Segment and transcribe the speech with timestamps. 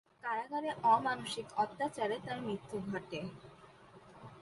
[0.23, 3.19] কারাগারে অমানুষিক অত্যাচারে তার মৃত্যু ঘটে।